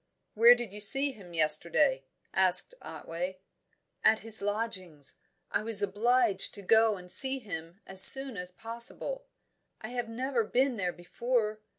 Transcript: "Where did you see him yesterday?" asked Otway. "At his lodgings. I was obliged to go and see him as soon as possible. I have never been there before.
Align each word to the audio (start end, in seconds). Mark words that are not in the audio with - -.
"Where 0.33 0.55
did 0.55 0.73
you 0.73 0.79
see 0.79 1.11
him 1.11 1.35
yesterday?" 1.35 2.05
asked 2.33 2.73
Otway. 2.81 3.37
"At 4.03 4.21
his 4.21 4.41
lodgings. 4.41 5.13
I 5.51 5.61
was 5.61 5.83
obliged 5.83 6.55
to 6.55 6.63
go 6.63 6.97
and 6.97 7.11
see 7.11 7.37
him 7.37 7.79
as 7.85 8.01
soon 8.01 8.35
as 8.35 8.49
possible. 8.49 9.27
I 9.79 9.89
have 9.89 10.09
never 10.09 10.43
been 10.43 10.77
there 10.77 10.91
before. 10.91 11.61